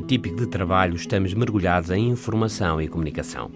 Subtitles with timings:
[0.00, 3.50] típico de trabalho, estamos mergulhados em informação e comunicação.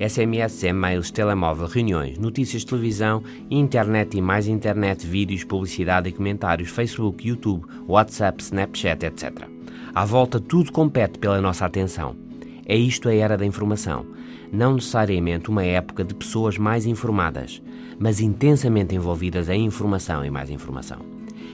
[0.00, 6.70] SMS, e-mails, telemóvel, reuniões, notícias de televisão, internet e mais internet, vídeos, publicidade e comentários,
[6.70, 9.46] Facebook, YouTube, WhatsApp, Snapchat, etc.
[9.94, 12.16] À volta, tudo compete pela nossa atenção.
[12.64, 14.06] É isto a era da informação.
[14.50, 17.62] Não necessariamente uma época de pessoas mais informadas,
[17.98, 21.00] mas intensamente envolvidas em informação e mais informação.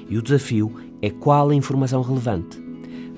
[0.09, 2.66] E o desafio é qual a informação relevante.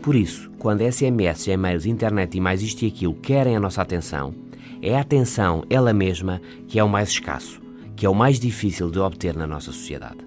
[0.08, 4.34] Por isso, quando SMS, e-mails, internet e mais isto e aquilo querem a nossa atenção,
[4.80, 7.60] é a atenção ela mesma que é o mais escasso,
[7.94, 10.26] que é o mais difícil de obter na nossa sociedade.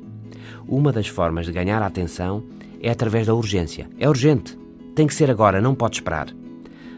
[0.68, 2.44] Uma das formas de ganhar a atenção
[2.80, 3.90] é através da urgência.
[3.98, 4.56] É urgente.
[4.94, 6.28] Tem que ser agora, não pode esperar.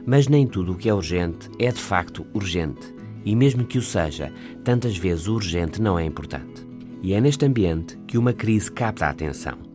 [0.06, 2.94] Mas nem tudo o que é urgente é de facto urgente.
[3.24, 4.30] E mesmo que o seja,
[4.62, 6.68] tantas vezes o urgente não é importante.
[7.02, 9.73] E é neste ambiente que uma crise capta a atenção.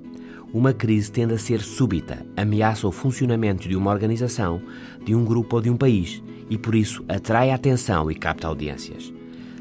[0.52, 4.62] Uma crise tende a ser súbita, ameaça o funcionamento de uma organização,
[5.04, 8.48] de um grupo ou de um país e por isso atrai a atenção e capta
[8.48, 9.12] audiências.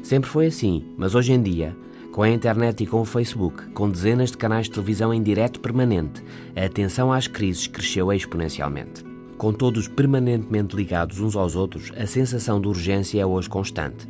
[0.02, 1.76] Sempre foi assim, mas hoje em dia,
[2.12, 5.60] com a internet e com o Facebook, com dezenas de canais de televisão em direto
[5.60, 6.22] permanente,
[6.56, 9.04] a atenção às crises cresceu exponencialmente.
[9.36, 14.08] Com todos permanentemente ligados uns aos outros, a sensação de urgência é hoje constante.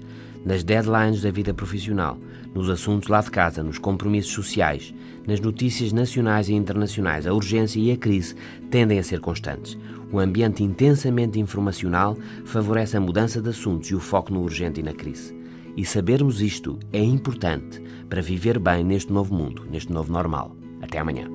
[0.49, 2.17] Nas deadlines da vida profissional,
[2.55, 4.95] nos assuntos lá de casa, nos compromissos sociais,
[5.27, 8.35] nas notícias nacionais e internacionais, a urgência e a crise
[8.71, 9.77] tendem a ser constantes.
[10.11, 14.83] O ambiente intensamente informacional favorece a mudança de assuntos e o foco no urgente e
[14.83, 15.37] na crise.
[15.77, 20.57] E sabermos isto é importante para viver bem neste novo mundo, neste novo normal.
[20.81, 21.29] Até amanhã.